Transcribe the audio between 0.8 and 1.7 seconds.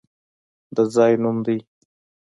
ځای نوم دی!